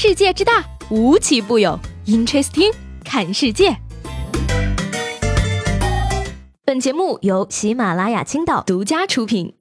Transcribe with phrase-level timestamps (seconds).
[0.00, 1.76] 世界之大，无奇不有。
[2.06, 2.72] Interesting，
[3.04, 3.76] 看世界。
[6.64, 9.52] 本节目由喜马拉雅青岛独家出品。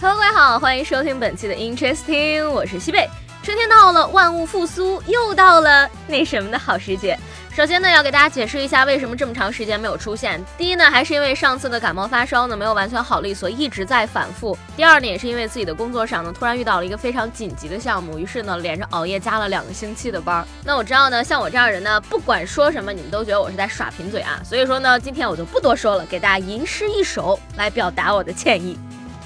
[0.00, 3.08] Hello，各位好，欢迎收听本期的 Interesting，我是西贝。
[3.44, 7.16] 春天到了，万物复苏，又到了那什么的好时节。
[7.54, 10.44] 首先呢，要给大家解释一下为什么这么长时间没有出现。
[10.58, 14.58] 第一呢，还是因为上次的感冒发烧呢没有完全好利索，一直在反复。
[14.76, 20.44] 第二呢，也是因为自己的工作上呢突然遇到了一个非常紧急的项目，于是呢连着熬夜加了两个星期的班。
[20.64, 24.40] 那我知道呢，像我这样人呢，不管说什么，你们都觉得我是在耍贫嘴啊。
[24.44, 28.76] 所以说呢，今天我就不多说了，给大家吟诗一首来表达我的歉意。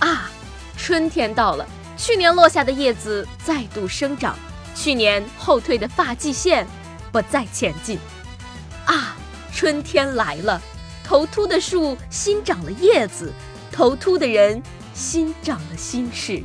[0.00, 0.30] 啊，
[0.76, 4.36] 春天到了，去年落下的叶子再度生长，
[4.74, 6.66] 去年后退的发际线
[7.10, 7.98] 不再前进。
[8.88, 9.14] 啊，
[9.52, 10.60] 春天来了，
[11.04, 13.30] 头秃的树新长了叶子，
[13.70, 14.62] 头秃的人
[14.94, 16.42] 新长了心事。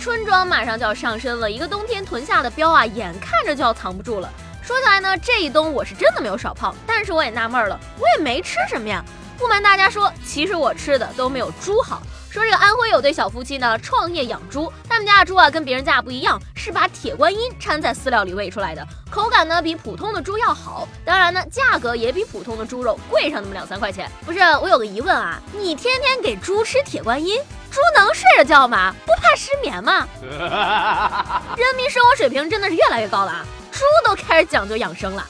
[0.00, 4.32] 春装马上就要上身了，一个冬天囤下的膘啊，眼看着就要藏不住了。
[4.62, 9.04] 说起来呢，这一冬我是真的没有少胖，但是我也纳闷了，我也没吃什么呀。
[9.36, 12.00] 不瞒大家说，其实我吃的都没有猪好。
[12.30, 24.08] 说这个安徽有对小夫妻呢，创业养猪，他们家的猪啊跟别人家不一样，是把铁观音掺在饲料里喂出来的，口感呢比普通的猪要好，当然呢价格也比普通的猪肉贵上那么两三块钱。
[24.24, 27.36] 不是，我有个疑问啊，你天天给猪吃铁观音，
[27.68, 28.94] 猪能睡着觉吗？
[29.04, 30.06] 不怕失眠吗？
[30.22, 35.26] 人民生活水平真的是越来越高了啊，猪都开始讲究养生了。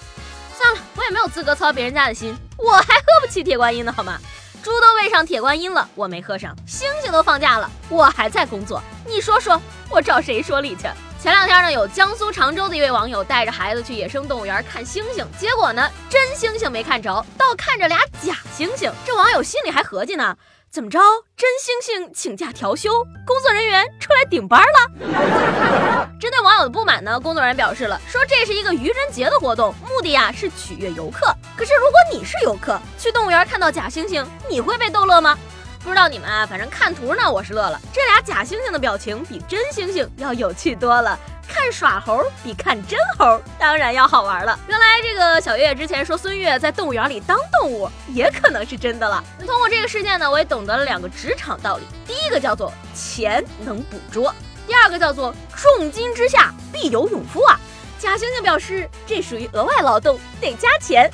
[0.55, 4.19] 算了，我也没有资格操别人家的心，我还喝不起铁观音呢，好吗？
[4.63, 8.83] 猪都喂上铁观音了，我没喝上；猩猩都放假了，我还在工作。
[9.07, 10.83] 你说说，我找谁说理去？
[11.23, 18.91] 前两天呢，有江苏常州的一位网友带着孩子去野生动物园看猩猩，结果呢，真猩猩没看着，倒看着俩假猩猩。
[19.07, 20.37] 这网友心里还合计呢。
[20.71, 21.01] 怎么着？
[21.37, 22.91] 真猩猩请假调休，
[23.27, 26.09] 工作人员出来顶班了。
[26.21, 31.35] 针对网友的不满呢，工作人员表示了，说这是一个愚人节的活动，目的呀是取悦游客。
[31.61, 35.37] 可是如果你是游客，去动物园看到假猩猩，你会被逗乐吗？
[35.85, 37.79] 不知道你们啊，反正看图呢，我是乐了。
[37.93, 41.19] 这俩假猩猩的表情比真猩猩要有趣多了。
[41.47, 44.59] 看耍猴比看真猴当然要好玩了。
[44.69, 49.23] 原来这个小月月之前说孙悦在动物园里当动物，也可能是真的了。
[49.39, 54.35] 那通过这个事件呢，我也懂得了两个职场道理：第一个叫做钱能捕捉，
[54.67, 57.61] 第二个叫做重金之下必有勇夫啊。
[57.99, 61.11] 假猩猩表示这属于额外劳动，得加钱。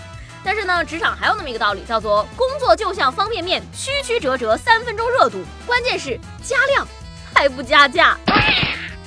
[0.47, 6.87] 但是呢，职场还有那么一个道理，叫做工作就像方便面，曲曲折折三分钟热度，关键是加量
[7.35, 8.17] 还不加价。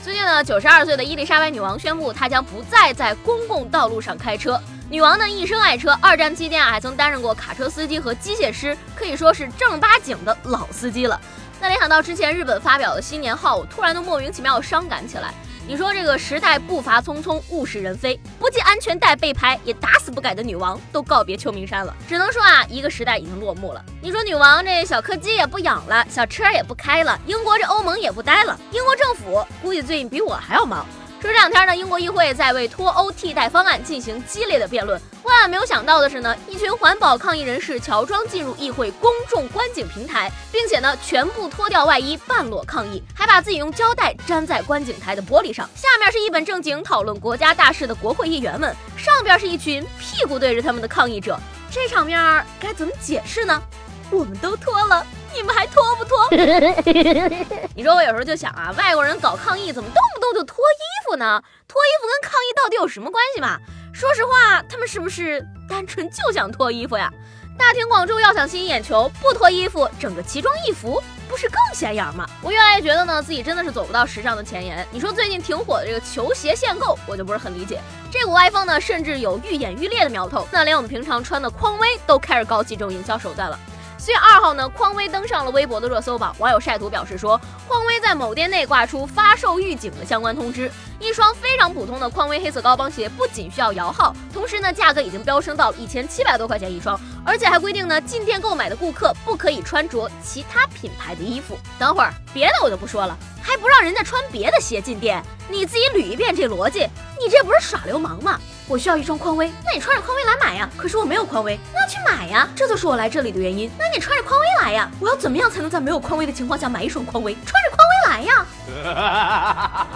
[0.03, 4.61] 最近呢，九十二岁的伊丽莎白女王宣布，她将不再在公共道路上开车。
[4.89, 11.17] 女王呢一生爱车，二战期间啊还曾担任过卡车司机和机械师，可以说是正儿八经的老司机了。
[11.61, 15.33] 那联想到之前日本发表的新年号，我突然都莫名其妙伤感起来。
[15.69, 21.95] 你说这个时代步伐匆匆，物是人非，不系安全带被拍，也打死不改的女王都告别秋名山了。
[22.07, 23.85] 只能说啊，一个时代已经落幕了。
[24.01, 30.83] 你说女王这小柯基也不养了，小车也不开了，英国这欧盟也不待了，英国政府估计最近比我还要忙。
[31.21, 34.99] 说这两天呢，英国议会在为脱欧替代方案进行激烈的辩论。
[35.23, 45.69] 万万没有想到的是呢，一群环保抗议人士乔装进入议会公众观景平台，并且呢，全部脱掉外衣，半裸抗议，还把自己用胶带粘在观景台的玻璃上。
[45.75, 51.37] 下面是一本正经讨论国家大事的国会议员们，上边是一群屁股对着他们的抗议者。
[51.69, 53.61] 这场面该怎么解释呢？
[54.09, 56.27] 我们都脱了，你们还脱不脱？
[57.75, 61.41] 你说我有时候就想啊，外国人搞抗议怎么动不动就脱衣服呢？
[61.67, 63.57] 脱衣服跟抗议到底有什么关系嘛？
[63.93, 67.11] 说实话，他们是不是单纯就想脱衣服呀？
[67.57, 72.25] 大庭广众要想吸引眼球，不脱衣服，整个奇装异服，不是更显眼吗？
[72.41, 74.87] 我越来越觉得呢，自己真的是走不到时尚的前沿。
[74.91, 77.81] 你说最近挺火的这个球鞋限购，我就不是很理解。
[78.09, 80.47] 这股歪风呢，甚至有愈演愈烈的苗头。
[80.51, 83.59] 那连我们平常穿的匡威都开始搞起这种营销手段了。
[83.99, 86.33] 四月二号呢，匡威登上了微博的热搜榜。
[86.39, 90.71] 网友晒图表示说，匡威在某店内挂出发售预警的相关通知。
[91.01, 101.59] 一双非常普通的匡威黑色高帮鞋，不仅需要摇号，同时呢，价格已经飙升到一千七百多块钱一双，而且还规定呢，进店购买的顾客不可以穿着其他品牌的衣服。
[101.77, 105.21] 等会儿别的我就不说了，还不让人家穿别的鞋进店？
[105.49, 106.87] 你自己捋一遍这逻辑，
[107.19, 108.39] 你这不是耍流氓吗？
[108.69, 110.69] 我需要一双匡威，那你穿着匡威来买呀。
[110.77, 112.47] 可是我没有匡威，那要去买呀。
[112.55, 113.67] 这就是我来这里的原因。
[113.79, 114.87] 那你穿着匡威来呀。
[114.99, 117.33] 我要怎么样才能在没有匡威的情况下买一双匡威？
[117.43, 118.45] 穿着匡威来呀。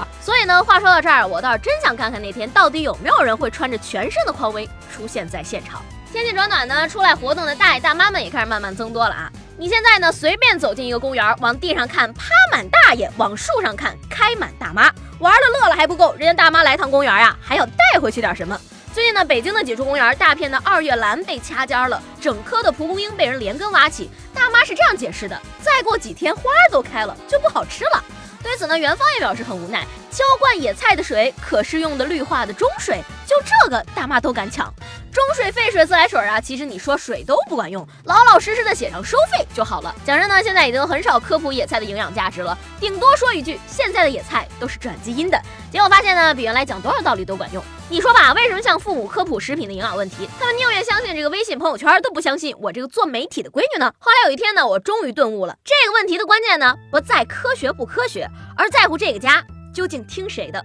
[0.20, 5.80] 所以呢，话说到这儿，我倒是真想看看那天到底有没有人会穿着全身的匡威出现在现场。
[6.12, 9.32] 天气转暖呢，出来活动的大爷大妈们也开始慢慢增多了啊。
[9.56, 14.92] 你现在呢，随便走进一个公园，往地上看趴满大爷，往树上看开满大妈，
[15.24, 18.60] 玩的乐了还不够，人家大妈来趟公园呀，还要带回去点什么。
[18.94, 24.12] 最近呢，北京的几处公园，大片的二月兰被掐尖了，整棵的蒲公英被人连根挖起。
[24.34, 28.04] 大妈是这样解释的：再过几天花都开了，就不好吃了。
[28.44, 29.88] 对此呢，元芳也表示很无奈。
[30.12, 34.72] 浇灌野菜的水可是用的绿化的中水，就这个大妈都敢抢。
[35.14, 39.94] 中水、废水、自来水啊，其实你说水都不管用，老老实实的写上收费就好了。
[40.04, 45.40] 讲真呢，现在已经很少科普野菜的营养价值了，顶多说一句，现在的野菜都是转基因的。
[45.72, 47.64] 结果发现呢，比原来讲多少道理都管用。
[47.90, 53.94] 你说吧，为什么向父母科普食品的营养问题，他们宁愿相信这个微信朋友圈，都不相信我这个做媒体的闺女呢？
[54.00, 58.28] 后来有一天呢，我终于顿悟了，这个问题的关键呢，不在科学不科学，
[58.58, 60.60] 而在乎这个家究竟听谁的。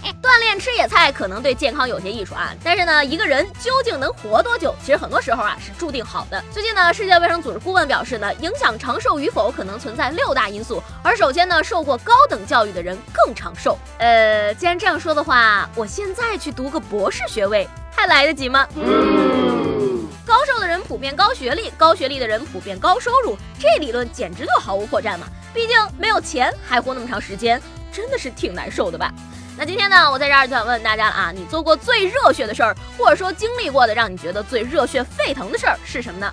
[0.22, 6.42] 锻炼吃野菜可能对健康有些益处啊，但是呢，一个人究竟能活多久，其实很多时候啊是注定好的。
[6.50, 13.78] 最近呢，世界卫生组织顾问表示呢，影响长寿与否可能存在六大因素，而首先呢，受过高等教育的人更长寿。
[13.98, 18.66] 呃，既然这样说的话，我现在去读个博士学位还来得及吗？
[18.76, 25.26] 嗯高寿的人普遍高学历，高学历的人普遍高收入，这理论简直就毫无破绽嘛！
[25.52, 27.60] 毕竟没有钱还活那么长时间，
[27.92, 29.12] 真的是挺难受的吧？
[29.58, 36.32] 那今天呢，我在这儿就想问问大家了啊，你做过最热血的事儿，或者说经历过的让你觉得最热血沸腾的事儿是什么呢？